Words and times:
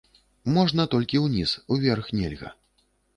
Можна 0.53 0.85
толькі 0.93 1.21
ўніз, 1.25 1.53
уверх 1.75 2.05
нельга. 2.21 2.49